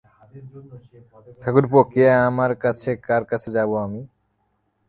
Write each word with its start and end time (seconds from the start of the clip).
ঠাকুরপো, 1.41 1.79
কে 1.91 2.03
আমার 2.27 2.51
আছে, 2.63 2.91
কার 3.07 3.23
কাছে 3.31 3.49
যাব 3.55 3.71
আমি। 3.85 4.01